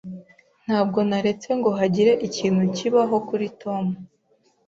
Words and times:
Ntabwo 0.65 0.99
naretse 1.09 1.49
ngo 1.59 1.69
hagire 1.79 2.11
ikintu 2.27 2.63
kibaho 2.75 3.15
kuri 3.27 3.47
Tom. 3.61 3.85